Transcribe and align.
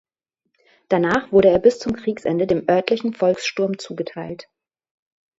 Danach 0.89 1.31
wurde 1.31 1.49
er 1.49 1.59
bis 1.59 1.77
zum 1.77 1.93
Kriegsende 1.95 2.47
dem 2.47 2.67
örtlichen 2.67 3.13
Volkssturm 3.13 3.77
zugeteilt. 3.77 4.49